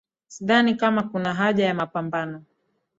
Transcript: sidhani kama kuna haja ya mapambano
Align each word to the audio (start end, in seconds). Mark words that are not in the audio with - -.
sidhani 0.27 0.75
kama 0.75 1.03
kuna 1.03 1.33
haja 1.33 1.65
ya 1.65 1.73
mapambano 1.73 2.43